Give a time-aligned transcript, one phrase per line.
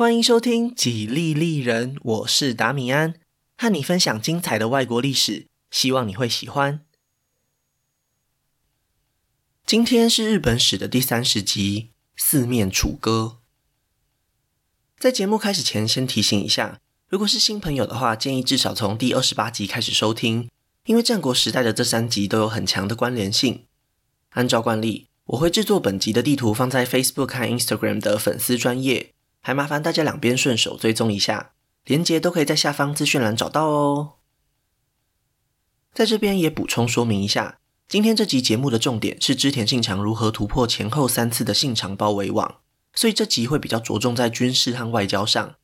[0.00, 3.16] 欢迎收听《几利利人》，我是达米安，
[3.58, 6.80] 和你分享精彩的外国历史，希望你会喜欢。
[9.66, 13.40] 今天是日本史的第三十集《四面楚歌》。
[14.98, 20.48] 在节目开始前，先提醒一下，如果是新朋友的话，建议至少从第二十八集开始收听，
[20.86, 23.66] 因为战国时代的这三集都有很强的关联性。
[24.30, 29.12] 按照惯例，我会制作本集的地图放在 Facebook 和 Instagram 的粉丝专页。
[29.40, 31.52] 还麻烦大家两边顺手追踪一下，
[31.84, 34.14] 连接都可以在下方资讯栏找到哦。
[35.92, 37.58] 在这边也补充说明一下，
[37.88, 42.60] 今天这集节目的重点是织田信长如何突破前后三次的信长包围网，
[42.94, 45.56] 所以这集会比较着重在军事和外交上，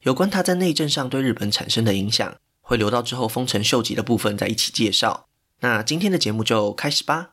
[0.00, 5.28] 有关他在内政上对日本产生的影响，会留到之后丰臣秀吉的部分再一起介绍。
[5.60, 7.32] 那今天的节目就开始吧。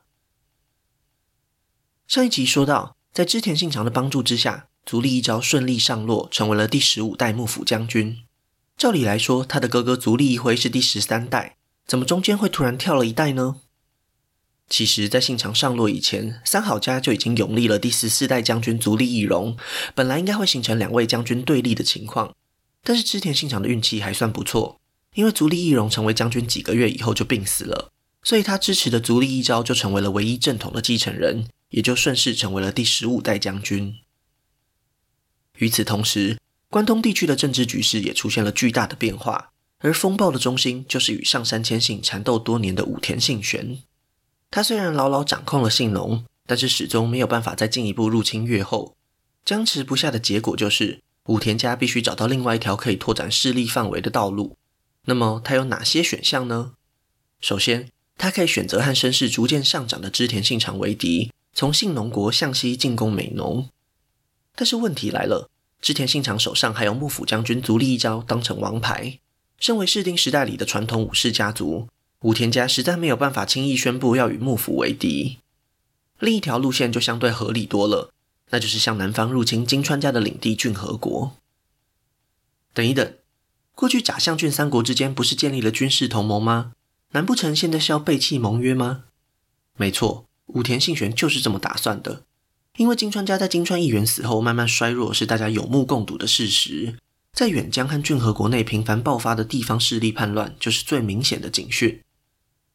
[2.08, 4.71] 上一集说到，在织田信长的帮助之下。
[4.86, 8.18] 足利一昭顺利上洛，成为了第十五代幕府将军。
[8.78, 13.58] 照理来说，他的哥哥足利义辉是第十三代，怎么中间会突然跳了一代呢？
[14.68, 19.58] 其实，在信长上洛以前，三好家就已经拥立了第十四代将军足利义荣，
[19.94, 22.34] 本来应该会形成两位将军对立的情况。
[22.84, 24.80] 但是织田信长的运气还算不错，
[25.14, 27.92] 因为足利义荣成为将军几个月以后就病死了，
[28.24, 33.98] 所以他支持的足利义昭就成为了唯一正统的继承人，也就顺势成为了第十五代将军。
[35.62, 36.40] 与此同时，
[36.72, 43.78] 关东地区的政治局势也出现了巨大的变化，而风暴的中心就是与上杉谦信缠斗多年的武田信玄。
[44.50, 48.96] 他虽然牢牢掌控了信浓，但是始终没有办法再进一步入侵越后。
[49.46, 54.58] 僵持不下的结果就是，武田家必须找到另外一条可以拓展势力范围的道路。
[55.06, 56.74] 那么，他有哪些选项呢？
[57.40, 63.70] 首先，他可以选择和声势逐渐上涨的织田信长为敌，从信浓国向西进攻美浓。
[64.54, 65.50] 但是问题来了，
[65.82, 69.20] 织田信长手上还有幕府将军足利义昭当成王牌，
[69.58, 71.88] 身为室町时代里的传统武士家族，
[72.22, 75.40] 武田家实在没有办法轻易宣布要与幕府为敌。
[76.20, 78.14] 另一条路线就相对合理多了，
[78.52, 81.36] 那就是向南方入侵金川家的领地骏河国。
[82.74, 83.16] 等一等，
[83.74, 86.74] 过去甲相骏三国之间不是建立了军事同盟吗？
[87.14, 89.06] 难不成现在是要背弃盟约吗？
[89.76, 92.24] 没错，武田信玄就是这么打算的。
[92.78, 96.96] 因为金川家在金川议员死后慢慢衰弱，是大家有目共睹的事实。
[97.34, 102.02] 在远江和骏河国内频繁爆发的地方势力叛乱，就是最明显的警讯。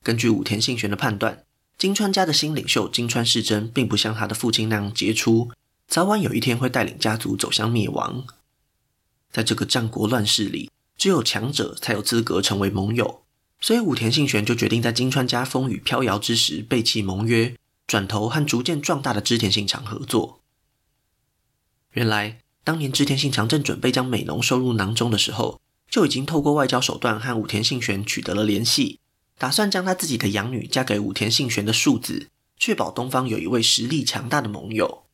[0.03, 1.45] 根据武田信玄的判断，
[1.77, 5.51] 金川家的新领袖金川氏真，并不像他的父亲那样杰出，
[5.89, 8.25] 早晚有一天会带领家族走向灭亡。
[9.33, 13.23] 在这个战国乱世里，只有强者才有资格成为盟友，
[13.61, 17.55] 所以武田信玄就决定在金川家风雨飘摇之时背弃盟约。
[17.87, 20.41] 转头和逐渐壮大的织田信长合作。
[21.93, 28.99] 原来，当年织田信长正准备将美浓收入囊中的时候，就已经透过外交手段和武田信玄取得了联系，
[29.39, 35.05] 打算将他自己的养女嫁给武田信玄的庶子，确保东方有一位实力强大的盟友。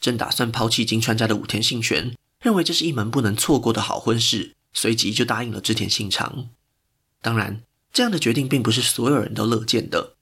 [0.00, 6.50] 正打算抛弃金川家的武田信玄，认为这是一门不能错过的好婚事，随即就答应了织田信长。
[7.22, 7.62] 当然，
[7.92, 10.17] 这样的决定并不是所有人都乐见的。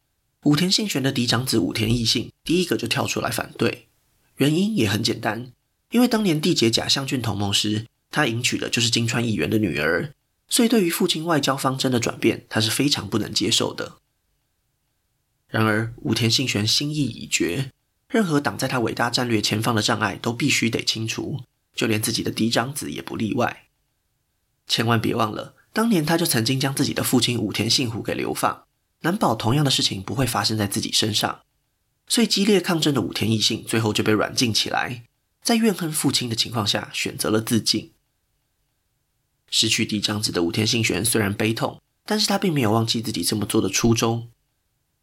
[0.46, 3.88] 武田信玄的嫡长子武田义信第一个就跳出来反对，
[4.36, 5.50] 原因也很简单，
[5.90, 10.12] 因为当年缔结甲相骏同盟时，他迎娶的就是金川义元的女儿，
[10.48, 13.96] 所以对于父亲外交方针的转变，他是非常不能接受的。
[15.48, 17.72] 然而，武田信玄心意已决，
[18.08, 21.40] 任何挡在他伟大战略前方的障碍都必须得清除，
[21.74, 23.66] 就连自己的嫡长子也不例外。
[24.68, 28.65] 千万别忘了，当年他就曾经将自己的父亲武田信虎给流放。
[29.06, 31.42] 难保同样的事情不会发生在自己身上，
[32.08, 35.04] 所以激烈抗争的武田义信最后就被软禁起来，
[35.44, 37.92] 在怨恨父亲的情况下选择了自尽。
[39.48, 44.28] 失去嫡长子的武田信玄虽然悲痛，但是他并没有忘记自己这么做的初衷。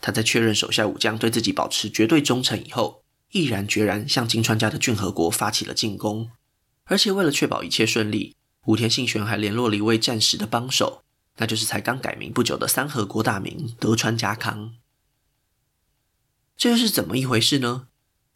[0.01, 6.29] 他在确认手下武将对自己保持绝对忠诚以后，毅然决然向金川家的骏河国发起了进攻。
[6.83, 8.35] 而且为了确保一切顺利，
[8.65, 11.03] 武田信玄还联络了一位战时的帮手。
[11.37, 14.75] 那就是才刚改名不久的三河国大名德川家康。
[16.55, 17.87] 这又是怎么一回事呢？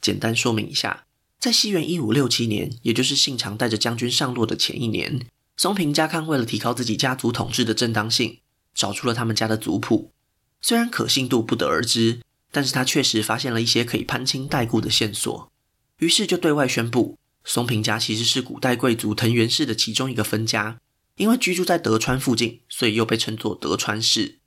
[0.02, 1.06] 简单说明一下，
[1.40, 8.40] 在西元一五六七年，也就是信长带着将军上洛的前一年，松平家康为了提高自己家族统治的正当性，
[8.74, 10.12] 找出了他们家的族谱。
[10.60, 12.22] 虽然可信度不得而知，
[12.52, 15.52] 但是他确实发现了一些可以攀亲带故的线索，
[16.00, 20.80] 于是就对外宣布，松平家其实是古代贵族藤原氏的其中一个分家。
[21.18, 24.40] 因为居住在德川附近，所以又被称作德川氏。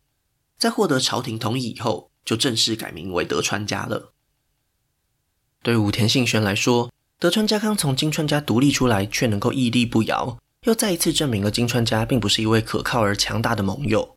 [0.57, 4.13] 在获得朝廷同意以后，就正式改名为德川家了。
[5.63, 14.17] 对武田信玄来说，德川家康从金川家独立出来，却能够屹立不摇，又再一次证明了金川家并不是一位可靠而强大的盟友。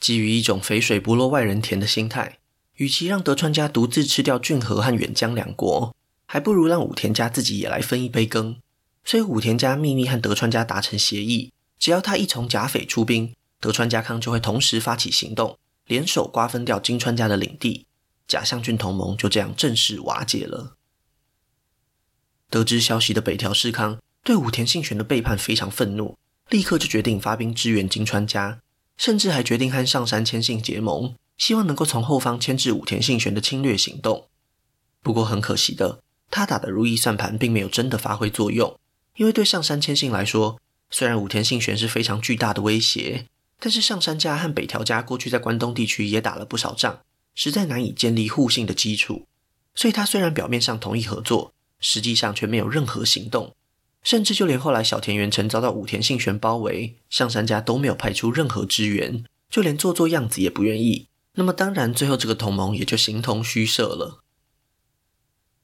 [0.00, 2.38] 基于一种肥水不落外人田的心态，
[2.74, 5.94] 与其让德川家独自吃掉骏河和远江两国，
[6.26, 8.56] 还不如让武田家自己也来分一杯羹。
[9.04, 11.52] 所以武田家秘密和德川家达成协议，
[11.82, 17.88] 只要他一从甲斐出兵，德川家康就会同时发起行动，联手瓜分掉金川家的领地，
[18.28, 20.76] 甲相郡同盟就这样正式瓦解了。
[22.48, 26.16] 得知消息的北条氏康对武田信玄的背叛非常愤怒，
[26.50, 28.60] 立刻就决定发兵支援金川家，
[28.96, 34.28] 甚至还决定和上杉谦信结盟，希望能够从后方牵制武田信玄的侵略行动。
[35.02, 36.00] 不过很可惜的，
[36.30, 38.78] 他打的如意算盘并没有真的发挥作用，
[39.16, 40.60] 因为对上杉谦信来说，
[40.92, 43.26] 虽然武田信玄是非常巨大的威胁，
[43.58, 47.00] 但是上杉家和北条家过去在关东地区也打了不少仗，
[47.34, 49.26] 实在难以建立互信的基础，
[49.74, 51.52] 所以他虽然表面上同意合作。
[51.84, 53.56] 实际上却没有任何行动，
[54.04, 61.08] 甚至就连后来小田原城遭到武田信玄包围，上杉家都没有派出任何支援，就连做做样子也不愿意。
[61.34, 64.22] 那么当然，最后这个同盟也就形同虚设了。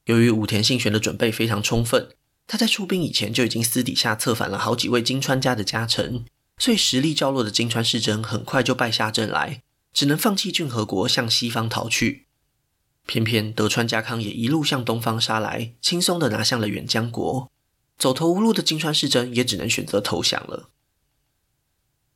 [0.07, 2.09] 由于武田信玄的准备非常充分，
[2.49, 6.25] 他在出兵以前就已经私底下策反了好几位金川家的家臣，
[6.56, 9.62] 所以实力较弱的金川氏真很快就败下阵来，
[9.93, 12.25] 只能放弃郡河国，向西方逃去。
[13.05, 17.53] 偏偏德川家康也一路向东方杀来，轻松地拿下了远江国。
[17.99, 20.71] 走投无路的金川氏真也只能选择投降了。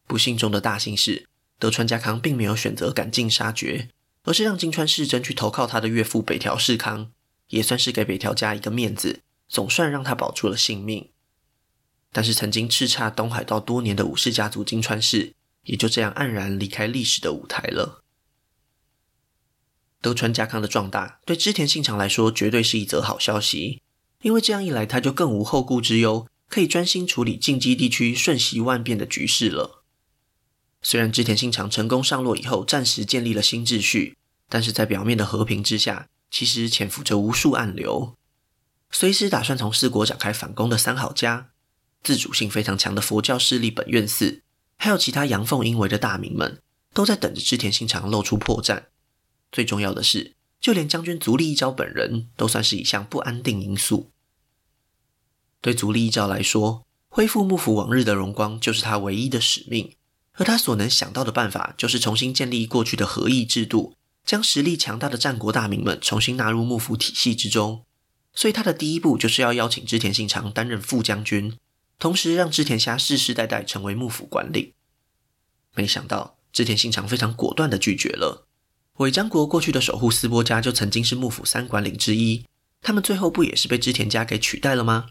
[0.06, 1.26] 不幸中的大幸是，
[1.58, 3.90] 德川家康并没有选择赶尽杀绝，
[4.24, 7.10] 而是让金川氏真去投靠他的岳父北条氏康，
[7.48, 9.20] 也算是给北条家一个面子，
[9.52, 11.10] 总算让他保住了性命。
[12.10, 15.34] 但是曾经叱咤东海道多年的武士家族金川氏，
[15.64, 18.02] 也就这样黯然离开历史的舞台了。
[20.00, 23.82] 德川家康的壮大对织田信长来说绝对是一则好消息，
[24.22, 29.84] 因为这样一来他就更无后顾之忧，可以专心处理近畿地区瞬息万变的局势了。
[30.80, 34.16] 虽然织田信长成功上洛以后暂时建立了新秩序，
[34.48, 38.16] 但是在表面的和平之下，其实潜伏着无数暗流。
[38.92, 41.48] 随时打算从四国展开反攻的三好家，
[42.02, 44.42] 自主性非常强的佛教势力本愿寺，
[44.76, 46.60] 还有其他阳奉阴违的大名们，
[46.92, 48.84] 都在等着织田信长露出破绽。
[49.50, 54.10] 最重要的是，就连将军足利义昭本人都算是一项不安定因素。
[55.60, 59.96] 对足利义昭来说，恢复幕府往日的荣光就是他唯一的使命，
[60.34, 67.84] 而他所能想到的办法，就是重新建立过去的和议制度，将实力强大的战国大名们重新纳入幕府体系之中。
[68.34, 71.58] 所以，他的第一步就是要邀请织田信长担任副将军，
[71.98, 74.74] 同时让织田家世世代代成为幕府管理。
[75.74, 78.46] 没想到，织田信长非常果断地拒绝了。
[78.98, 82.44] 尾张国过去的守护斯波家就曾经是幕府三管领之一，
[82.80, 85.08] 他们最后不也是被织田家给取代了吗？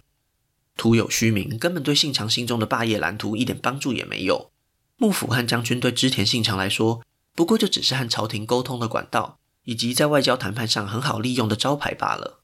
[0.75, 4.51] 徒有虚名，根本对信长心中的霸业蓝图一点帮助也没有。
[4.97, 7.01] 幕府和将军对织田信长来说，
[7.35, 12.40] 不过就只是和朝廷沟通的管道，以及在外交谈判上很好利用的招牌罢了。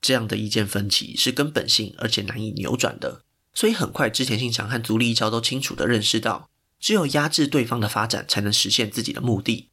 [0.00, 6.48] 这样的意见分歧是根本性而且难以扭转的，所以很快织田信长和足利义昭都清楚地认识到，
[6.78, 9.68] 只有压制对方的发展，才能实现自己的目的。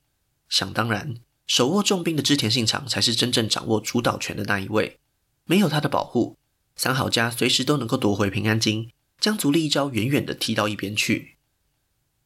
[0.50, 1.16] 想当然，
[1.46, 5.00] 手握重兵的织田信长才是真正掌握主导权的那一位。
[5.46, 6.38] 没有他的保护，
[6.76, 8.90] 三好家随时都能够夺回平安京，
[9.20, 11.38] 将足利义昭远远地踢到一边去。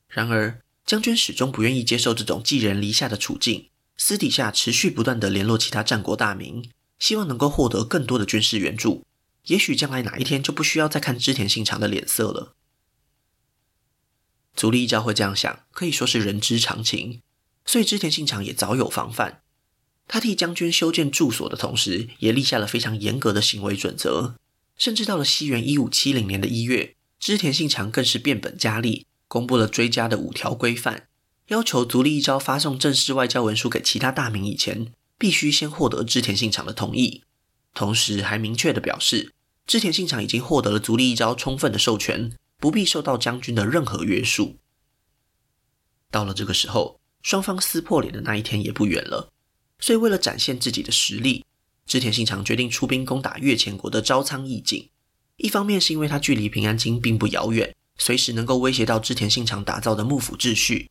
[0.08, 9.03] 然而，将军始终不愿意接受这种寄人篱下的处境，私底下持续不断地联络其他战国大名，希望能够获得更多的军事援助。
[9.48, 12.53] 也许将来哪一天就不需要再看织田信长的脸色了。
[14.55, 17.22] 足利义昭会这样想，可以说是人之常情。
[17.65, 19.41] 所以织田信长也早有防范，
[20.08, 24.36] 他替将军修建住所的同时，也立下了非常严格的行为准则。
[24.77, 31.08] 甚至到了西元一五七零年的一月，织田信长更是变本加厉，公布了追加的五条规范，
[31.48, 34.91] 要求足利义昭发送正式外交文书给其他大名以前，
[35.22, 37.22] 必须先获得织田信长的同意。
[37.75, 39.32] 同时还明确地表示，
[39.68, 44.58] 织田信长已经获得了足利义昭充分的授权，不必受到将军的任何约束。
[46.10, 47.00] 到了这个时候。
[47.24, 49.32] 双方撕破脸的那一天也不远了，
[49.80, 51.46] 所以为了展现自己的实力，
[51.86, 54.90] 织田信长决定出兵攻打越前国的朝仓义景。
[55.38, 60.90] 一方面是因为他距离平安京并不遥远，随时能够威胁到织田信长打造的幕府秩序；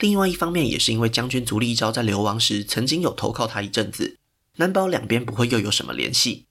[0.00, 4.18] 另外一方面也是因为将军足利义昭在流亡时曾经有投靠他一阵子，
[4.56, 6.46] 难保两边不会又有什么联系。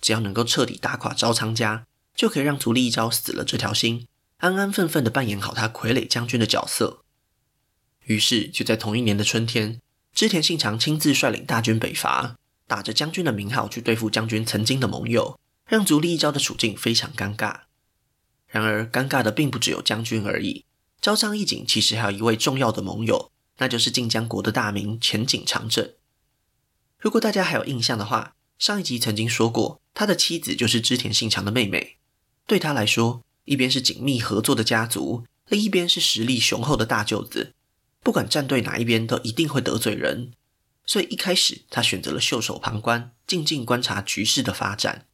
[0.00, 1.86] 只要能够彻底打垮朝仓家，
[2.16, 4.08] 就可以让足利义昭死了这条心，
[4.38, 7.04] 安安分分地扮演好他傀儡将军的角色。
[8.06, 9.80] 于是，就在同一年的春天，
[10.12, 12.36] 织田信长亲自率领大军北伐，
[12.66, 17.60] 打着将军的名号去对付将军曾经的盟友，让足利义昭的处境非常尴尬。
[18.48, 20.64] 然而，尴尬的并不只有将军而已。
[21.02, 25.94] 朝仓义景其实还有一位重要的盟友，那就是近江国的大名浅井长政。
[26.96, 31.96] 如果大家还有印象的话，上一集曾经说过，他的妻子就是织田信长的妹妹。
[32.46, 37.54] 对他来说，一边是紧密合作的家族，另一边是实力雄厚的大舅子。
[38.04, 40.32] 不管站对哪一边，都一定会得罪人。
[40.86, 45.08] 所以一开始，他选择了袖手旁观，静静观察局势的发展。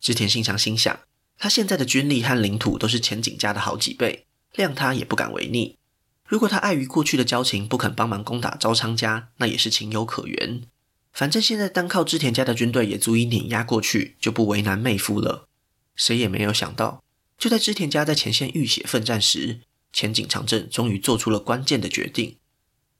[0.00, 1.02] 织田信长心想，
[1.38, 5.78] 他现在的军力和领土都是前景家的好几倍，谅他也不敢违逆。
[6.26, 10.62] 如果他碍于过去的交情，不肯帮忙攻打朝仓家，那也是情有可原。
[11.12, 15.46] 反正现在单靠织田家的军队也足以碾压过去，就不为难妹夫了。
[15.94, 17.04] 谁也没有想到，
[17.36, 19.60] 就在织田家在前线浴血奋战时，
[19.92, 22.38] 前井长政终于做出了关键的决定。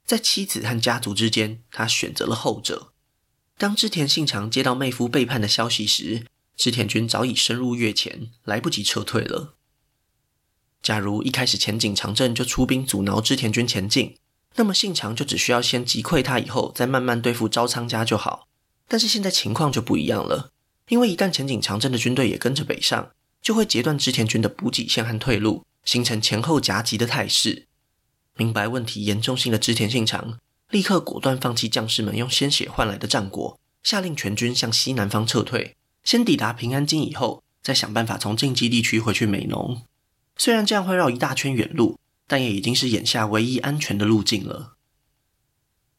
[0.05, 2.93] 在妻子和家族之间，他选择了后者。
[3.57, 9.55] 当织田信长接到妹夫背叛的消息时，织田军早已深入越前，来不及撤退了。
[10.83, 14.17] 假如一开始浅井长政就出兵阻挠织田军前进，
[14.57, 18.49] 那么信长就只需要先击溃他，以后再慢慢对付朝仓家就好。
[18.89, 20.51] 但是现在情况就不一样了，
[20.89, 23.11] 因为一旦前井长政的军队也跟着北上，
[23.41, 27.67] 就会截断织田军的补给线和退路，形成前后夹击的态势。
[28.37, 30.39] 明白问题严重性的织田信长，
[30.71, 39.83] 立刻果断放弃将士们用鲜血换来的战果，下令全军向西南方撤退，先抵达平安京以后，再想办法从近畿地区回去美浓。
[40.45, 44.73] 虽然这样会绕一大圈远路，但也已经是眼下唯一安全的路径了。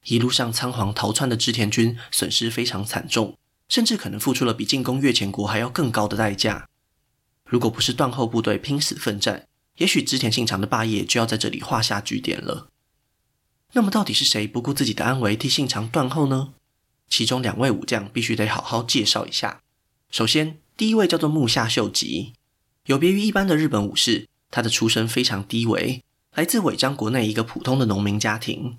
[0.04, 3.38] 一路上仓皇逃窜的织田军损失非常惨重，
[3.70, 6.68] 甚至可能付出了比进攻越前国还要更高的代价。
[7.46, 9.48] 如果不是断后部队拼死奋战，
[9.78, 12.68] 也许织田信长的霸业就要在这里画下句点了。
[13.72, 16.54] 那么，到底是谁不顾自己的安危替信长断后呢？
[17.08, 19.62] 其中两位武将必须得好好介绍一下。
[20.12, 22.34] 首先，第一位叫做木下秀吉，
[22.88, 26.04] 有别于一般的日本武士，他的出身非常低微，
[26.36, 28.78] 来自尾张国内一个普通的农民家庭。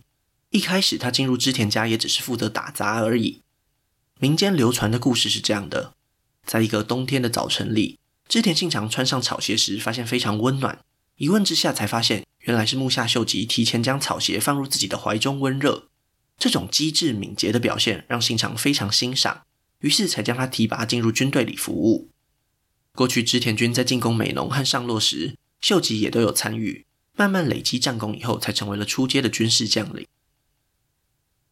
[0.50, 3.42] 一开始，他进入织田家也只是负责打杂而已。
[4.20, 5.94] 民间流传的故事是这样的：
[6.46, 7.98] 在一个冬天的早晨里。
[8.28, 10.78] 织田信长穿上草鞋时，发现非常温暖。
[11.16, 15.88] 一问之下，才发现原来是木下秀吉提前将草鞋放入自己的怀中温热。
[16.38, 19.42] 这种机智敏捷的表现让信长非常欣赏，
[19.80, 22.10] 于是才将他提拔进入军队里服务。
[22.92, 26.84] 过去织田军在进攻美浓和上洛时，秀吉也都有参与。
[27.16, 30.06] 慢慢累积战功以后，才成为了初阶的军事将领。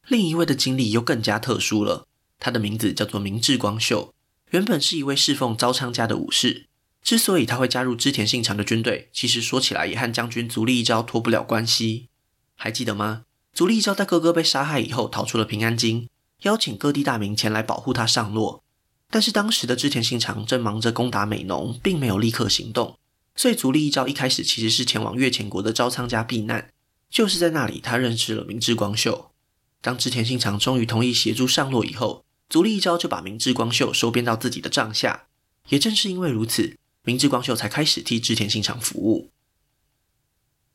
[0.06, 2.06] 另一位的经历又更加特殊了，
[2.38, 4.12] 他的名字叫做明智光秀。
[4.50, 6.66] 原本是一位侍奉朝仓家的武士，
[7.02, 12.10] 之所以他会加入织田信长的军队，其实说起来也和将军足利义昭脱不了关系。
[12.54, 13.24] 还记得吗？
[13.54, 16.10] 足利义昭在哥哥被杀害以后逃出了平安京，
[16.42, 18.62] 邀请各地大名前来保护他上洛。
[19.08, 22.98] 但是当时的织田信长正忙着攻打美浓，并没有立刻行动，
[23.34, 26.70] 所以足利义昭一开始其实是前往越前国的朝仓家避难。
[27.10, 29.32] 就是在那里，他认识了明智光秀。
[29.80, 35.26] 当织田信长终于同意协助上洛以后，足利义昭就把明智光秀收编到自己的帐下，
[35.68, 39.30] 也正是因为如此，明智光秀才开始替织田信长服务。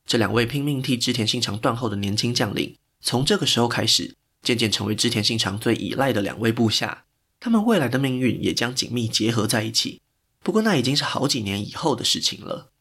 [0.06, 7.06] 这两位拼命替织田信长断后的年轻将领，从这个时候开始，渐渐成为织田信长最依赖的两位部下。
[7.40, 10.02] 他们未来的命运也将紧密结合在一起。
[10.44, 12.72] 不过，那已经是好几年以后的事情了。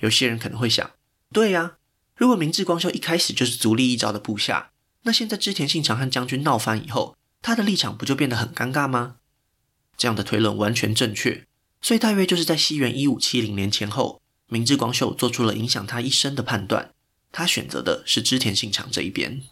[0.00, 0.90] 有些人可能会想：
[1.32, 1.76] 对呀，
[2.16, 9.16] 如果明智光秀一开始就是足利义昭的部下，那现在织田信长和将军闹翻以后，他的立场不就变得很尴尬吗？
[9.96, 11.46] 这样的推论完全正确，
[11.80, 16.94] 所以大约就是在西元一五七零年前后，明智光秀做出了影响他一生的判断，
[17.30, 19.42] 他选择的是织田信长这一边。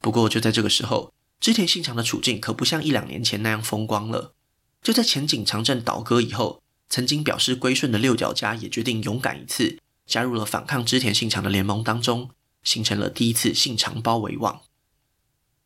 [0.00, 4.34] 不过就在这个时候，织田信长的处境可不像一两年前那样风光了。
[4.82, 12.30] 就在浅井长政倒戈以后，曾经表示归顺的六角家也决定勇敢一次，加入了反抗织田信长的联盟当中，
[12.62, 14.62] 形成了第一次信长包围网。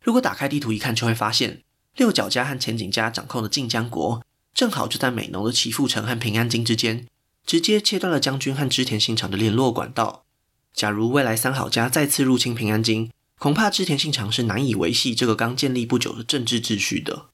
[0.01, 1.63] 如果打开地图一看，就会发现
[1.95, 4.21] 六角家和浅井家掌控的近江国，
[4.53, 7.07] 正好就在美浓的岐阜城和平安京之间，
[7.45, 10.25] 直接切断了将军和织田信长的联络管道。
[10.73, 17.27] 假如未来三好家再次入侵平安京，恐怕织田信长是难以维系这个刚建立不久的政治秩序的。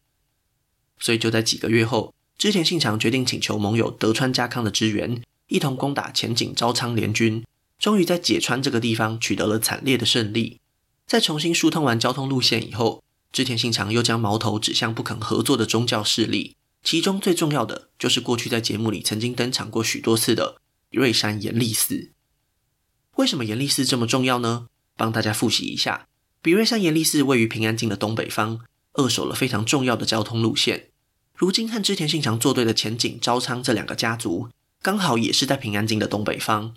[1.00, 7.44] 所以就在几个月后，织田信长决定请求盟友德川家康的支援，一同攻打浅井朝仓联军，
[7.78, 10.60] 终于在解川这个地方取得了惨烈的胜利。
[11.08, 22.12] 在重新疏通完交通路线以后，织田信长又将矛头指向不肯合作的宗教势力，其中最重要的就是过去在节目里曾经登场过许多次的比瑞山严立寺。
[23.16, 24.68] 为什么严立寺这么重要呢？
[24.96, 26.08] 帮大家复习一下，
[26.42, 28.60] 比瑞山严立寺位于平安京的东北方，
[28.94, 30.89] 扼守了非常重要的交通路线。
[31.40, 34.50] 如今和织田信长作对的浅井朝仓这两个家族，
[34.82, 36.74] 刚好也是在平安京的东北方，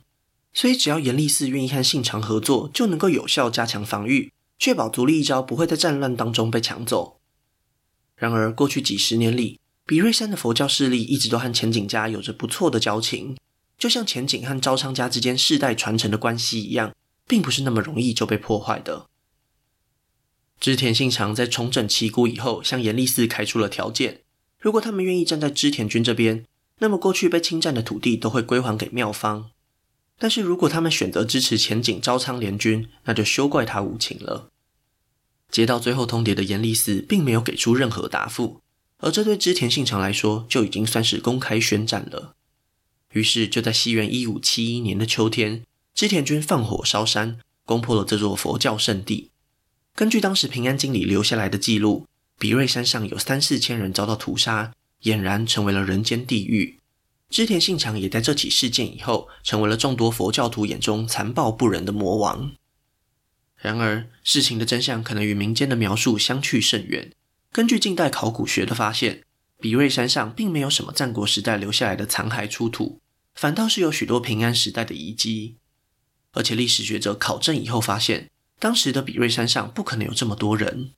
[0.55, 7.19] 所以只要严立寺愿意和信长合作，就能够有效加强防御，确保足利义昭不会在战乱当中被抢走。
[8.15, 13.37] 然而，过去几十年里，比瑞山的佛教势力一直都和浅井家有着不错的交情，
[13.77, 16.95] 就像浅井和朝仓家之间世代传承的关系一样，
[17.27, 19.07] 并不是那么容易就被破坏的。
[20.61, 24.22] 织田信长在重整旗鼓以后，向严立寺开出了条件：
[24.63, 26.45] 如果他们愿意站在织田军这边，
[26.79, 29.51] 那么过去被侵占的土地都会归还给庙方；
[30.21, 34.51] 但是如果他们选择支持浅井昭仓联军，那就休怪他无情了。
[35.51, 38.61] 接到最后通牒的严立寺并没有给出任何答复，
[38.99, 42.37] 而这对织田信长来说就已经算是公开宣战了。
[43.15, 49.31] 于是就在西元一五七一年的秋天，织田军放火烧山，攻破了这座佛教圣地。
[49.97, 52.07] 根据当时平安京里留下来的记录，
[52.39, 54.73] 比瑞山上有三四千人遭到屠杀，
[55.03, 56.81] 俨然成为了人间地狱。
[57.31, 62.53] 织田信长也在这起事件以后，成为了众多佛教徒眼中残暴不仁的魔王。
[63.57, 67.13] 然而，事情的真相可能与民间的描述相去甚远。
[67.53, 69.23] 根据近代考古学的发现，
[69.61, 73.01] 比瑞山上并没有什么战国时代留下来的残骸出土，
[73.35, 75.57] 反倒是有许多平安时代的遗迹。
[76.33, 80.91] 而且，历史学者考证以后发现，当时的比瑞山上不可能有这么多人，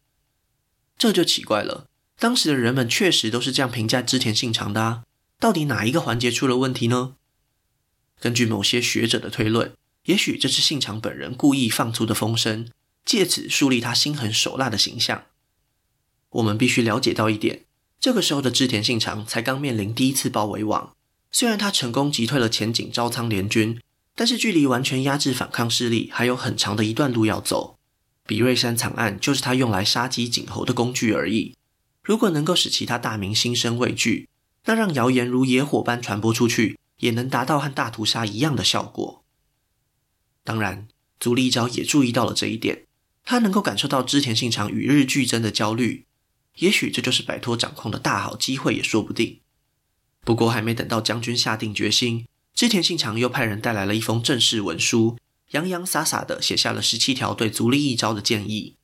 [0.96, 1.86] 这就奇怪了。
[2.18, 5.02] 当时的人们确实都是这样评价织田信长的啊，
[5.38, 7.16] 到底哪一个环节出了问题呢？
[8.20, 9.74] 根据某些学者的推论，
[10.04, 12.68] 也许这是信长本人故意放出的风声，
[13.04, 15.24] 借此树立他心狠手辣的形象。
[16.30, 17.64] 我们必须了解到一点，
[18.00, 20.94] 这个时候的织田信长才刚面临第一次包围网，
[21.30, 23.80] 虽然他成功击退了浅井朝仓联军。
[24.16, 27.80] 但是距离完全压制反抗势力还有很长的一段路要走。
[28.26, 31.56] 比瑞山惨案就是他用来杀鸡儆猴的工具而已。
[32.02, 34.28] 如果能够使其他大明心生畏惧，
[34.64, 39.24] 那让谣言如野火般传播出去，也能达到和大屠杀一样的效果。
[40.42, 42.84] 当然，足利昭也注意到了这一点，
[43.24, 46.06] 他能够感受到织田信长与日俱增的焦虑，
[46.56, 49.40] 也许这就是摆脱掌控的大好机会也说不定。
[50.24, 52.26] 不过，还没等到将军下定决心。
[52.54, 55.18] 织田信长又派人带来了一封正式文书，
[55.54, 58.76] 洋洋洒洒地写下了十七条对足利义昭的建议。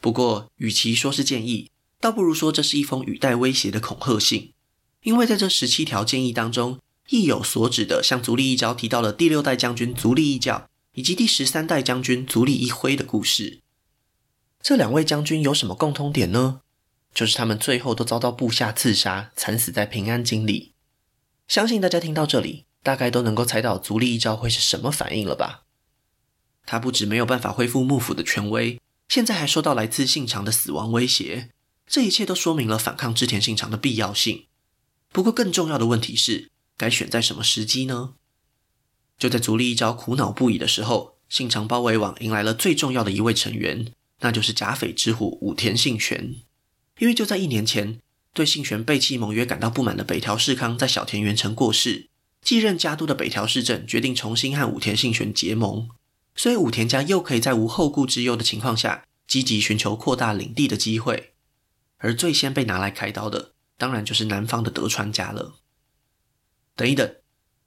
[0.00, 4.54] 不过，与其说是建议，倒不如说这是一封语带威胁的恐吓信，
[5.02, 13.60] 因为在这十七条建议当中，意有所指的向足利义昭提到了第六代将军足利义教以及第十三代将军足利义辉的故事。
[14.62, 16.62] 这两位将军有什么共通点呢？
[17.14, 20.72] 就是他们最后都遭到部下刺杀，惨死在平安京里。
[21.46, 25.65] 相信大家听到这里，大概都能够猜到足利义昭会是什么反应了吧？
[26.66, 31.50] 他不止没有办法恢复幕府的权威，现在还受到来自信长的死亡威胁。
[31.86, 34.46] 这一切都说明了反抗织田信长的必要性。
[35.12, 38.14] 不过，更重要的问题是，该选在什么时机呢？
[39.16, 46.34] 就在足利义昭苦恼不已的时候，信长包围网迎来了最重要的一位成员，那就是甲斐之虎武田信玄。
[46.98, 48.00] 因为就在一年前。
[48.34, 52.10] 对信玄背弃盟约感到不满的北条氏康在小田原城过世，
[52.42, 55.88] 继任家督的北条氏政决定重新和武田信玄结盟，
[56.36, 61.32] 所以武田家又可以在无后顾之忧的情况下，积极寻求扩大领地的机会。
[61.98, 65.56] 而最先被拿来开刀的，当然就是南方的德川家了。
[66.76, 67.16] 等一等，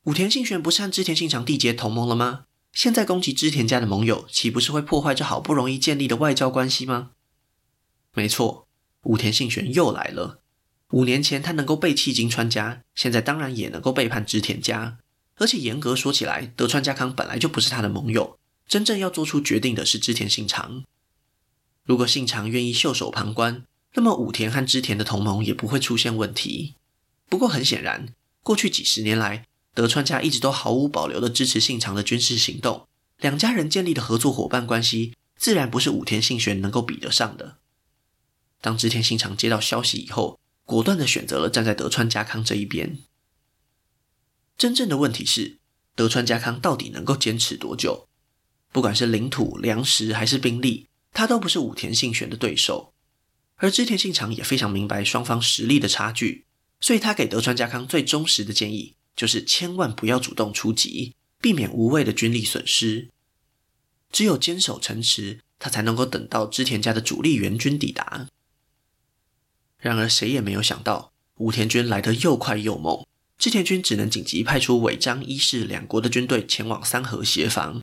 [0.03, 2.45] 武田信玄不是和织田信长缔结同盟了吗？
[2.71, 7.11] 现在攻击织田家的盟友，岂不是会破坏这好不容易建立的外交关系吗？
[8.13, 8.67] 没错，
[9.03, 10.43] 武田信玄又来了。
[10.91, 14.99] 五年前，他能够背弃金川家，现在当然也能够背叛织田家。
[15.35, 18.38] 而且严格说起来，德川家康本来就不是他的盟友，
[18.69, 20.85] 真正要做出决定的是织田信长。
[21.83, 26.75] 如果信长愿意袖手旁观，那么武田和织田的同盟也不会出现问题。
[27.27, 37.57] 不过很显然，过去几十年来，德川家一直都毫无保留地支持信长的军事行动，两家人建立的合作伙伴关系，自然不是武田信玄能够比得上的。
[38.61, 42.99] 当织田信长接到消息以后，果断地选择了站在德川家康这一边。
[44.55, 45.57] 真正的问题是，
[45.95, 48.08] 德川家康到底能够坚持多久？
[48.71, 52.93] 不管是领土、粮食还是兵力，他都不是武田信玄的对手。
[53.55, 56.45] 而织田信长也非常明白双方实力的差距，
[56.79, 63.09] 所以他给德川家康最忠实的建议就是：千万不要主动出击，避免无谓的军力损失。
[64.11, 68.27] 只有坚守城池，他才能够等到织田家的主力援军抵达。
[69.77, 73.05] 然而，谁也没有想到，武田军来得又快又猛，
[73.37, 77.81] 织田军只能紧急派出尾张、伊势两国的军队前往三河协防。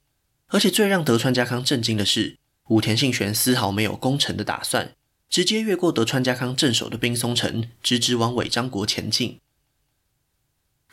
[0.48, 4.94] 而且，最让德川家康震惊的是，武田信玄丝毫没有攻城的打算，
[5.28, 9.40] 直接越过德川家康镇守的兵松城，直直往尾张国前进。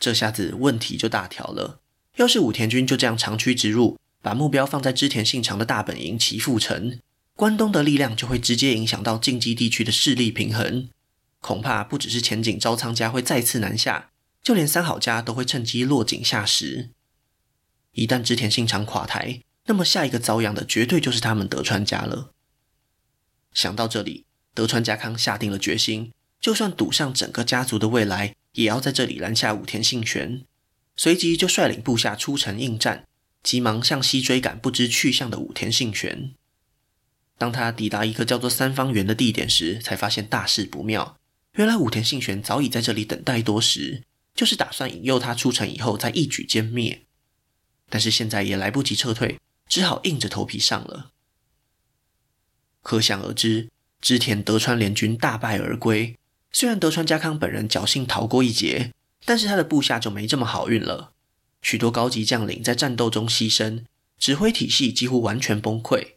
[0.00, 1.80] 这下子问题就大条了。
[2.16, 6.98] 要是武田军就这样长驱直入，把目标放在织田信长的大本营岐阜城，
[7.34, 10.88] 关东的力量就会直接影响到近畿地区的势力平衡。
[11.40, 14.10] 恐怕不只是前井朝仓家会再次南下，
[14.42, 16.90] 就连三好家都会趁机落井下石。
[17.94, 22.32] 一旦织田信长垮台，那么下一个遭殃的绝对就是他们德川家了。
[23.52, 30.44] 想到这里，德川家康下定了决心，就算赌上整个家族的未来，也要在这里拦下武田信玄。
[30.96, 33.06] 随即就率领部下出城应战，
[33.42, 36.34] 急忙向西追赶不知去向的武田信玄。
[37.38, 41.16] 当他抵达一个叫做三方原的地点时，才发现大事不妙。
[41.54, 44.02] 原来武田信玄早已在这里等待多时，
[44.34, 47.03] 就是打算引诱他出城以后再一举歼灭。
[47.88, 51.10] 但是现在也来不及撤退，只好硬着头皮上了。
[52.82, 53.70] 可想而知，
[54.00, 56.16] 织田德川联军大败而归。
[56.52, 58.92] 虽然德川家康本人侥幸逃过一劫。
[59.26, 61.12] 但是他的部下就没这么好运了，
[61.62, 63.84] 许多高级将领在战斗中牺牲，
[64.18, 66.16] 指挥体系几乎完全崩溃。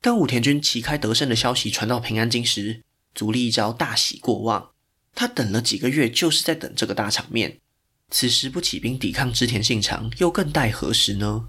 [0.00, 2.82] 当武田军旗开得胜的消息传到平安京时，
[3.14, 4.72] 足利义昭大喜过望。
[5.14, 7.60] 他等了几个月，就是在等这个大场面。
[8.10, 11.48] 此时不起兵抵抗织田信长，又更待何时呢？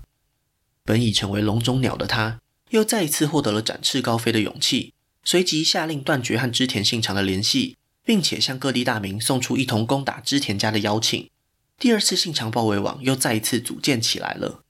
[0.83, 4.93] 本已成为笼中鸟的他，又再一次获得了展翅高飞的勇气，
[5.23, 7.77] 随即下令断绝和织田信长的联系。
[8.09, 11.29] 并且向各地大名送出一同攻打织田家的邀请，
[11.77, 14.63] 第二次信长包围网又再一次组建起来了。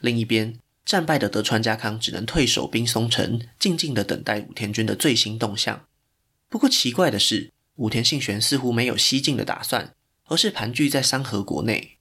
[0.00, 5.86] 另一边，战败的德川家康只能退守兵松城，静静地等待武田军的最新动向。
[6.50, 9.94] 不过奇怪的是，武田信玄似乎没有西进的打算，
[10.26, 11.98] 而是盘踞在山河国内。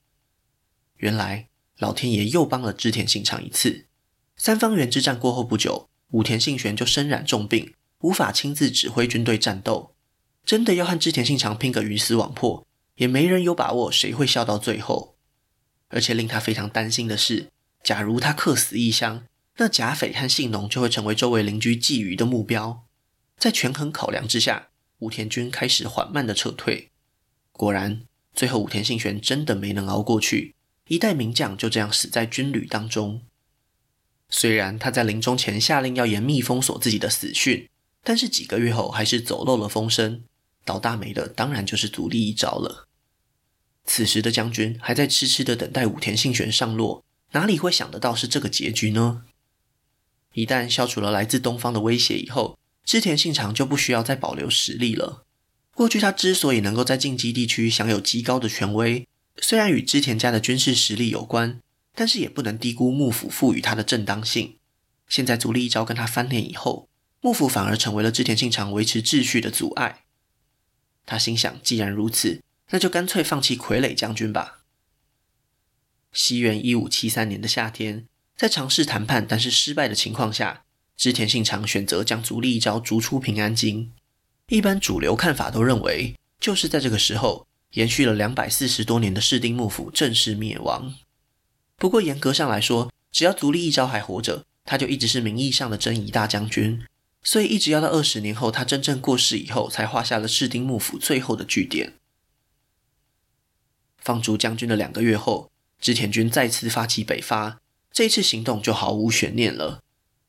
[0.98, 3.88] 原来老天爷又帮了织田信长一次。
[4.36, 7.74] 三方原之战过后不久，武田信玄就身染重病。
[8.02, 9.96] 无法亲自指挥军队战斗，
[10.44, 15.18] 真的要和织田信长拼个鱼死网破，也没人有把握谁会笑到最后。
[15.88, 19.26] 而且令他非常担心的是，假如他客死异乡，
[19.58, 22.86] 那甲斐和信浓就会成为周围邻居觊觎的目标。
[23.38, 24.68] 在权衡考量之下，
[25.00, 26.92] 武田军开始缓慢的撤退。
[27.54, 28.04] 果然，
[28.36, 30.54] 最后武田信玄真的没能熬过去，
[30.88, 33.21] 一代名将就这样死在军旅当中。
[34.30, 37.69] 虽然他在临终前下令要严密封锁自己的死讯。
[38.08, 40.26] 但是几个月后，还是走漏了风声，
[40.63, 42.88] 倒大霉的当然就是足利义昭了。
[43.84, 49.24] 此时的将军还在痴痴的等待武田信玄上洛，哪里会想得到是这个结局呢？
[50.34, 55.25] 一旦消除了来自东方的威胁以后，织田信长就不需要再保留实力了。
[55.76, 59.06] 过去他之所以能够在近畿地区享有极高的权威，
[59.42, 61.60] 虽然与织田家的军事实力有关，
[61.94, 64.56] 但是也不能低估幕府赋予他的正当性。
[65.10, 66.88] 现在足利义昭跟他翻脸以后，
[67.20, 70.06] 幕府反而成为了织田信长维持秩序的阻碍。
[71.06, 74.62] 他心想，既然如此，那就干脆放弃傀儡将军吧。
[76.14, 78.08] 西元一五七三年的夏天，
[78.38, 80.64] 在尝试谈判但是失败的情况下，
[80.96, 83.92] 织田信长选择将足利义昭逐出平安京。
[84.47, 90.95] 一般主流看法都认为，就是在这个时候，延续了两百四十多年的室町幕府正式灭亡。
[91.77, 96.86] 不过严格上来说，只要足利义昭还活着，他就一直是名义上的征夷大将军。
[97.23, 101.93] 所以一直要到二十年后，他真正过世以后，才画下了室町幕府最后的句点。
[103.97, 105.49] 放逐将军的两个月后，
[105.81, 107.60] 织田军再次发起北伐，
[107.91, 109.81] 这一次行动就毫无悬念了。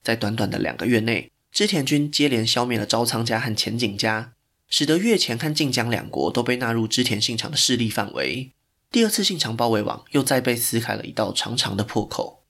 [0.03, 4.35] 在短短的两个月内，织田军接连消灭了朝仓家和浅井家，
[4.69, 8.53] 使得越前和近江两国都被纳入织田信长的势力范围。
[8.91, 12.45] 第二次信长包围网又再被撕开了一道长长的破口，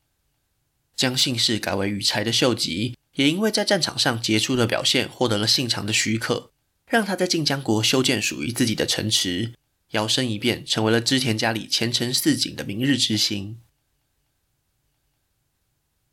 [0.96, 2.96] 将姓氏改为羽柴的秀吉。
[3.12, 6.50] 也因为在战场上杰出的表现，获得了信长的许可，
[6.88, 9.52] 让他在近江国修建属于自己的城池，
[9.92, 13.60] 摇身一变成为了织田家里前程似锦的明日之星。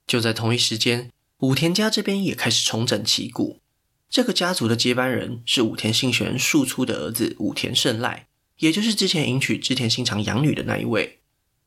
[0.05, 1.09] 就在同一时间，
[1.43, 3.59] 武田家这边也开始重整旗鼓。
[4.09, 8.27] 这个家族的接班人是武田信玄庶出的儿子武田胜赖，
[8.59, 11.19] 也就是之前迎娶织田信长养女的那一位。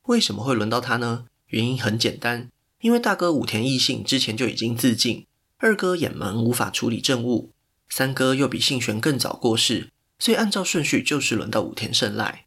[0.05, 1.27] 为什么会轮到他呢？
[1.49, 2.49] 原因很简单。
[2.81, 5.27] 因为大哥武田义信之前就已经自尽，
[5.59, 7.53] 二哥偃门无法处理政务，
[7.91, 12.47] 三哥又比信玄更早过世，所以按照顺序就是轮到武田胜赖。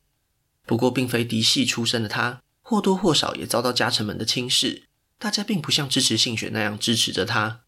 [0.65, 4.88] 不过，并非嫡系出身的他，或多或少也遭到家臣们的轻视，
[5.20, 7.62] 大家并不像支持信玄那样支持着他。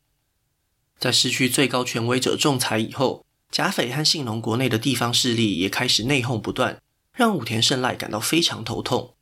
[0.97, 6.81] 在失去最高权威者仲裁以后，甲斐和信浓国内的地方势力也开始内讧不断，
[7.13, 9.15] 让武田胜赖感到非常头痛。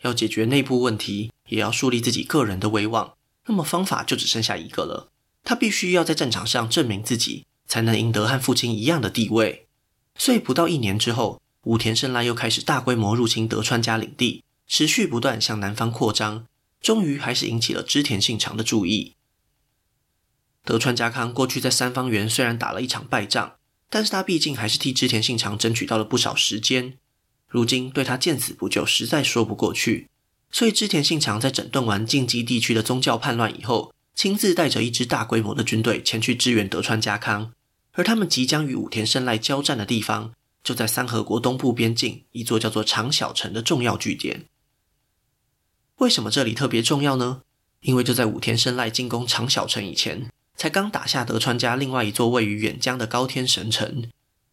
[0.00, 3.14] 要解决内部问题，也要树立自己个人的威望，
[3.46, 5.12] 那么方法就只剩下一个了，
[5.44, 9.68] 他必须要在战场上证明自己，才能赢得和父亲一样的地位。
[10.16, 16.46] 所以不到一年之后，武田胜赖又开始大规模入侵德川家领地，持续不断向南方扩张，
[16.82, 19.14] 终于还是引起了织田信长的注意。
[20.64, 23.54] 德川家康过去在三方原虽然打了一场败仗，
[23.88, 26.98] 但是他毕竟还是替织田信长争取到了不少时间。
[27.48, 30.08] 如今对他见死不救，实在说不过去。
[30.50, 37.52] 所以织田信长在整顿完近畿地区的宗教叛乱以后，亲自带着一支大规模的军队前去支援德川家康。
[37.92, 44.46] 而他们即将与武田胜赖交战的地方，就在三河国东部边境一座叫做长小城的重要据点。
[46.02, 47.42] 为什么这里特别重要呢？
[47.82, 54.10] 因为就在武田胜赖进攻长小城以前，才刚打下德川家另外一座位于远江的高天神城。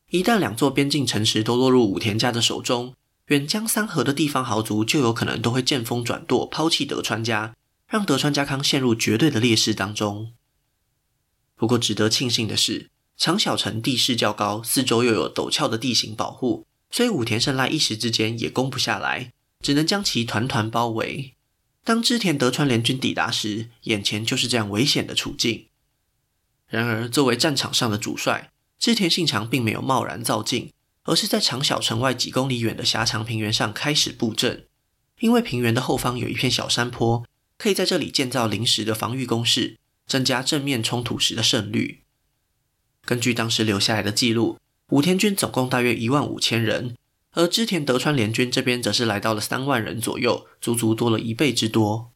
[0.10, 2.94] 一旦两座边境城池都落入武田家的手中，
[3.28, 7.56] 远江三河的地方豪族就有可能都会见风转舵，抛弃德川家，
[7.88, 10.34] 让德川家康陷入绝对的劣势当中。
[11.56, 21.34] 不过值得庆幸的是，长小城地势较高，四周又有陡峭的地形保护，所以武田胜赖一时之间也攻不下来，只能将其团团包围。
[21.90, 25.70] 当织田德川联军抵达时，眼前就是这样危险的处境。
[26.68, 30.72] 然而，作为战场上的主帅，织田信长并没有贸然造进，
[31.06, 34.68] 而是在长小城外几公里远的狭长平原上开始布阵。
[35.20, 37.26] 因为平原的后方有一片小山坡，
[37.58, 42.04] 可以在这里建造临时的防御工事，增加正面冲突时的胜率。
[43.04, 44.60] 根据当时留下来的记录，
[44.92, 46.96] 武田军总共大约一万五千人，
[47.40, 52.12] 而织田德川联军这边则是来到了三万人左右，足足多了一倍之多。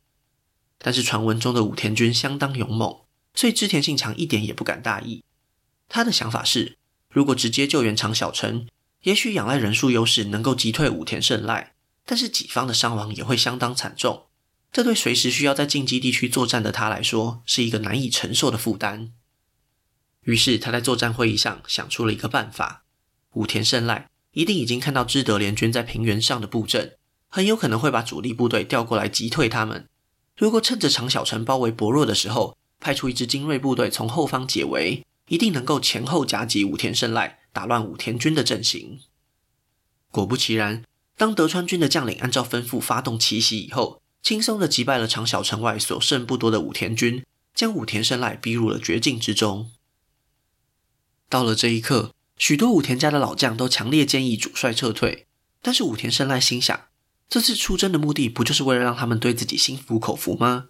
[0.77, 5.23] 但是传闻中的武田军相当勇猛，所以织田信长一点也不敢大意。
[5.87, 6.77] 他的想法是，
[7.09, 8.67] 如果直接救援长小城，
[9.03, 11.73] 也许仰赖人数优势能够击退武田胜赖，
[12.05, 14.25] 但是己方的伤亡也会相当惨重。
[14.73, 19.13] 这对随时需要在近畿地区作战的他来说，是一个难以承受的负担。
[20.23, 22.83] 于是他在作战会议上想出了一个办法：
[23.35, 26.97] 武田胜赖一定已经看到知德联军在平原上的布阵，
[27.29, 29.87] 很有可能会把主力部队调过来击退他们。
[30.35, 38.99] 如果趁着长小城包围薄弱的时候，派出一支精锐部队从后方解围，一定能够前后夹击武田胜赖，打乱武田军的阵型。
[40.09, 40.83] 果不其然，
[41.15, 49.71] 当德川军的将领按照吩咐发动奇袭以后，轻松地击败了长小城外所剩不多的武田军，将武田胜赖逼入了绝境之中。
[51.29, 55.27] 到了这一刻，许多武田家的老将都强烈建议主帅撤退。
[55.61, 56.87] 但是武田胜赖心想，
[57.29, 60.65] 这次出征的目的不就是为了让他们对自己心服口服吗？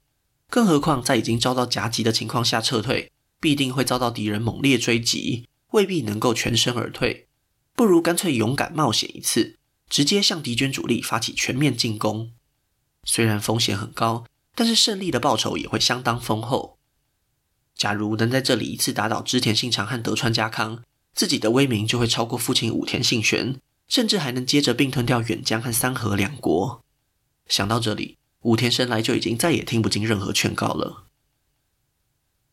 [0.50, 7.28] 更何况在已经遭到夹击的情况下撤退，必定会遭到敌人猛烈追击，未必能够全身而退。
[7.76, 9.58] 不如干脆勇敢冒险一次，
[9.90, 12.32] 直接向敌军主力发起全面进攻。
[13.04, 16.78] 虽然风险很高，但是胜利的报酬也会相当丰厚。
[17.76, 26.84] 假如能在这里一次打倒织田信长和德川家康，自己的威名就会超过父亲武田信玄，甚至还能接着并吞掉远江和三河两国。
[27.48, 31.06] 想到这里，武田生来就已经再也听不进任何劝告了。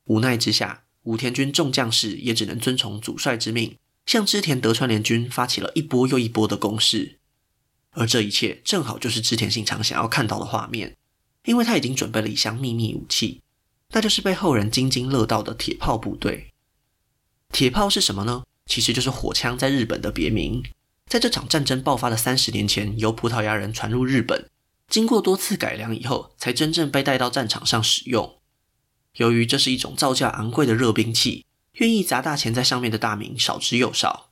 [0.05, 7.19] 无奈之下，武田军众将士也只能遵从主帅之命，向织田德川联军发起了一波又一波的攻势。
[7.93, 10.97] 而这一切正好就是织田信长想要看到的画面，
[11.45, 13.41] 因为他已经准备了一项秘密武器。
[13.93, 16.53] 那就是被后人津津乐道的铁炮部队。
[17.51, 18.45] 铁炮是什么呢？
[18.71, 20.63] 其实就是火枪在日本的别名。
[21.09, 24.49] 在这场战争爆发的三十年前，由葡萄牙人传入日本，
[24.87, 28.39] 经过多次改良以后，才真正被带到战场上使用。
[29.17, 31.45] 由于这是一种造价昂贵的热兵器，
[31.79, 34.31] 愿意砸大钱在上面的大名少之又少。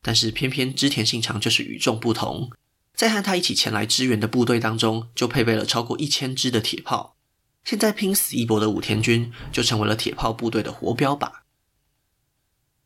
[0.00, 2.52] 但是偏偏织田信长就是与众不同，
[2.94, 7.16] 在和他一起前来支援的部队当中，就配备了超过一千支的铁炮。
[7.64, 11.32] 现在拼死一搏的武田军就成为了铁炮部队的活标靶。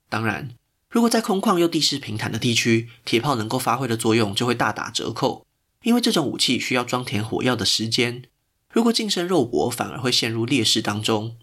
[0.08, 0.54] 当然，
[0.90, 5.46] 如果在空旷又地势平坦的地区，铁炮能够发挥的作用就会大打折扣，
[5.82, 8.24] 因为这种武器需要装填火药的时间。
[8.72, 11.36] 如果近身肉搏，反而会陷入劣势当中。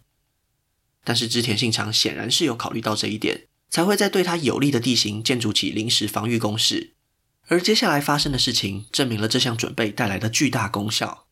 [1.03, 6.93] 但是织田信长显然是有考虑到这一点，才会在对他有利的地形建筑起临时防御工事。
[7.47, 11.27] 而接下来发生的事情，证明了这项准备带来的巨大功效。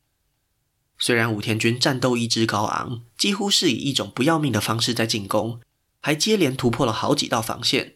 [1.00, 5.60] 虽然武田军战斗意志高昂，几乎是以一种不要命的方式在进攻，
[6.00, 7.96] 还接连突破了好几道防线，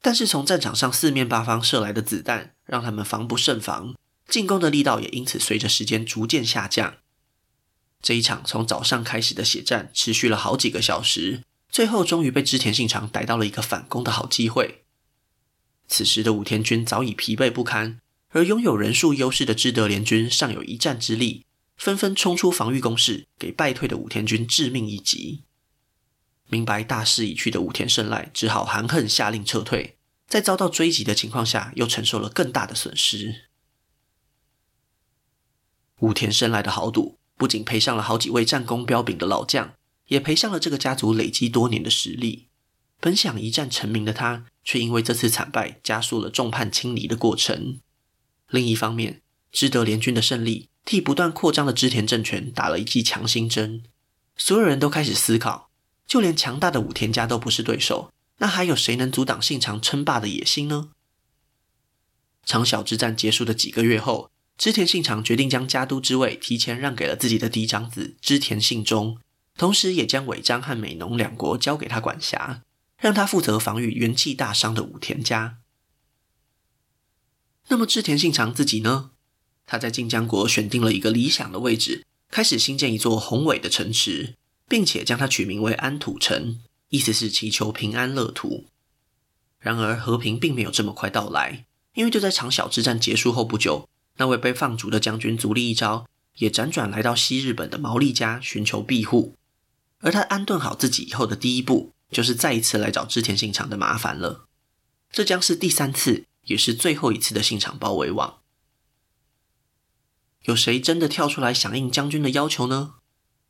[0.00, 3.94] 但是从战场上四面八方射来的子弹，让他们防不胜防，
[4.28, 6.94] 进攻的力道也因此随着时间逐渐下降。
[8.00, 14.84] 这一场从早上开始的血战，持续了好几个小时，最后终于被织田信长逮到了一个反攻的好机会。
[15.88, 21.44] 此时的武田军早已疲惫不堪，而拥有人数优势的织德联军尚有一战之力。
[21.76, 25.44] 纷纷冲出防御工事，给败退的武田军致命一击。
[26.48, 33.46] 明白大势已去的武田胜赖只好含恨下令撤退，在遭到追击的情况下，又承受了更大的损失。
[36.00, 39.74] 武田胜赖的豪赌，不仅赔上了好几位战功彪炳的老将，
[40.06, 42.48] 也赔上了这个家族累积多年的实力。
[43.00, 47.80] 本想一战成名的他，却因为这次惨败，加速了众叛亲离的过程。
[48.48, 53.84] 另一方面，知德联军的胜利，替不断扩张的织田政权打了一剂强心针。
[54.36, 55.67] 所有人都开始思考，
[56.08, 60.88] 就连强大的武田家都不是对手，那还有谁能阻挡信长称霸的野心呢？
[62.44, 64.30] 长篠之战结束的几个月后。
[64.56, 69.16] 织田信长决定将家督之位提前让给了自己的嫡长子织田信忠，
[69.56, 72.64] 同时也将尾张和美浓两国交给他管辖，
[72.96, 75.58] 让他负责防御元气大伤的武田家。
[77.68, 79.12] 那么织田信长自己呢？
[79.64, 84.34] 他在近江国选定了一个理想的位置，开始兴建一座宏伟的城池，
[84.68, 88.66] 并且将它取名为安土城，意思是祈求平安乐土。
[89.58, 93.88] 然而和平并没有这么快到来，因为就在长筱之战结束后不久。
[94.18, 96.06] 那位被放逐的将军足利义昭
[96.38, 99.34] 也辗转来到西日本的毛利家寻求庇护，
[100.00, 104.46] 而他安顿好自己以后的第一步，就是再一次来找织田信长的麻烦了。
[105.10, 108.38] 这将是第三次，也是最后一次的信长包围网。
[110.42, 112.94] 有谁真的跳出来响应将军的要求呢？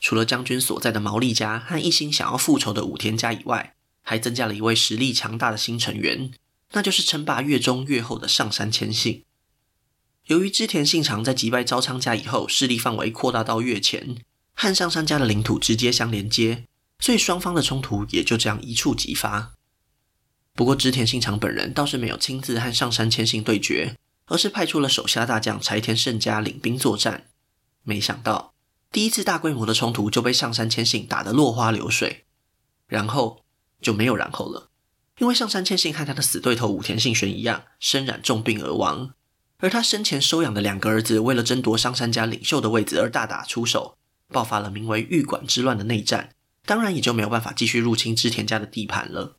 [0.01, 6.31] 除了将军所在的毛利家和一心想要复仇的武田家以外，还增加了一位实力强大的新成员，
[6.73, 9.25] 那就是称霸越中越后的上杉谦信。
[10.27, 14.17] 由于织田信长在击败朝仓家以后，势力范围扩大到越前，
[14.55, 16.65] 和上杉家的领土直接相连接，
[17.01, 19.55] 所以双方的冲突也就这样一触即发。
[20.55, 27.29] 不过织田信长本人倒是没有亲自和上杉谦信对决，而是派出了手下大将柴田胜家领兵作战。
[27.83, 28.53] 没想到
[28.91, 32.25] 第一次大规模的冲突就被上杉谦信打得落花流水，
[32.87, 33.45] 然后
[33.81, 34.71] 就没有然后了，
[35.19, 39.15] 因为上杉谦信和他的死对头武田信玄一样，身染重病而亡。
[39.59, 43.99] 而他生前收养的两个儿子，为了争夺上杉家领袖的位子而大打出手，
[44.29, 46.31] 爆发了名为“玉馆之乱”的内战，
[46.65, 49.37] 当然也就没有办法继续入侵织田家的地盘了。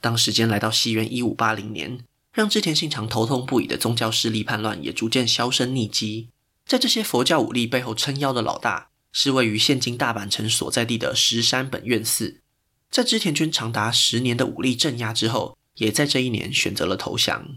[0.00, 6.28] 当时间来到西元一五八零年，让织田信长头痛不已的宗教势力叛乱也逐渐销声匿迹。
[6.68, 12.42] 在这些佛教武力背后撑腰的老大，是位于现今大阪城所在地的石山本愿寺。
[12.90, 17.56] 在织田军长达十年的武力镇压之后，也在这一年选择了投降。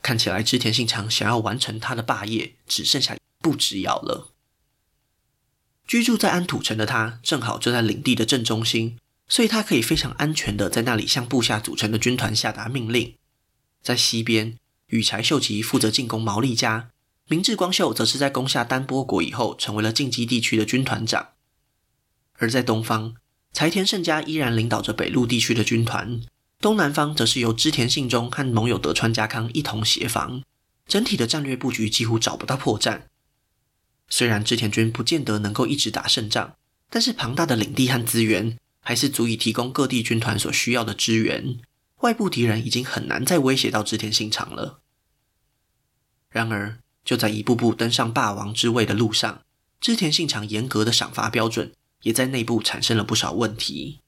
[0.00, 4.32] 看起来织田信长想要完成他的霸业，只剩下一步之遥了。
[5.86, 13.14] 居住在安土城的他，正好就在领地的正中心，所以他可以非常安全的在那里向部下组成的军团下达命令。
[13.82, 16.88] 在西边，羽柴秀吉负责进攻毛利家，
[17.28, 21.30] 明智光秀则是在攻下丹波国以后，成为了近畿地区的军团长。
[22.34, 23.14] 而在东方，
[23.52, 26.20] 柴田胜家依然领导着北陆地区的军团。
[26.60, 30.42] 东南方则是由织田信忠和盟友德川家康一同协防，
[30.86, 33.02] 整体的战略布局几乎找不到破绽。
[34.08, 36.56] 虽然织田军不见得能够一直打胜仗，
[36.90, 41.58] 但是庞大的领地和资源还是足以提供各地军团所需要的支援。
[42.00, 44.80] 外部敌人已经很难再威胁到织田信长了。
[46.30, 49.42] 然而，就在一步步登上霸王之位的路上，
[49.80, 54.00] 织田信长严格的赏罚标准也在内部产生了不少问题。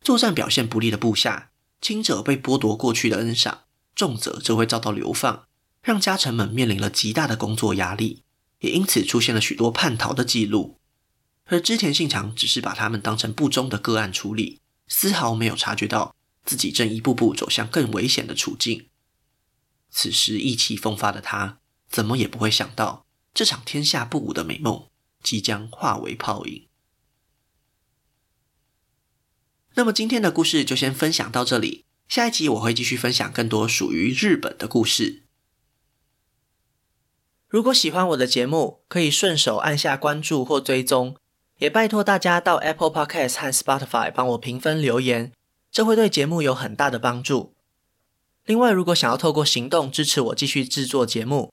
[0.00, 3.62] 作战表现不利的部下，轻者被剥夺过去的恩赏，
[3.94, 5.46] 重者则会遭到流放，
[5.82, 8.22] 让家臣们面临了极大的工作压力，
[8.60, 10.78] 也因此出现了许多叛逃的记录。
[11.46, 16.14] 而织田信长只是把他们当成不忠的个案处理，丝毫没有察觉到
[16.44, 18.88] 自己正一步步走向更危险的处境。
[19.90, 21.57] 此时意气风发的他，
[21.88, 24.88] 怎么也不会想到，这场天下不武的美梦
[25.22, 26.66] 即将化为泡影。
[29.74, 35.24] 那么今天的故事就先分享到这里，下一集我会继续分享更多属于日本的故事。
[37.48, 41.16] 如果喜欢我的节目，可以顺手按下关注或追踪，
[41.58, 45.32] 也拜托大家到 Apple Podcast 和 Spotify 帮我评分留言，
[45.70, 47.54] 这会对节目有很大的帮助。
[48.44, 51.52] 另外，如果想要透过行动支持我继续制作节目，